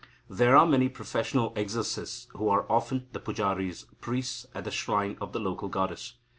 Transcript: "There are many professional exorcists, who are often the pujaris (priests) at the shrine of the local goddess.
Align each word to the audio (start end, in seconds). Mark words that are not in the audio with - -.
"There 0.31 0.57
are 0.57 0.65
many 0.65 0.89
professional 0.89 1.53
exorcists, 1.55 2.25
who 2.31 2.49
are 2.49 2.65
often 2.71 3.05
the 3.11 3.19
pujaris 3.19 3.85
(priests) 4.01 4.47
at 4.55 4.63
the 4.63 4.71
shrine 4.71 5.15
of 5.21 5.31
the 5.31 5.39
local 5.39 5.69
goddess. 5.69 6.15